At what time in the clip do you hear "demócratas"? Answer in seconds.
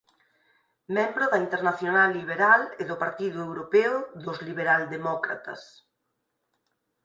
4.95-5.61